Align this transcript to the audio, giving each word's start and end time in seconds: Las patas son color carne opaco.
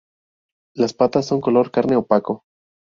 Las 0.75 0.95
patas 0.95 1.27
son 1.27 1.41
color 1.41 1.69
carne 1.69 1.95
opaco. 1.95 2.41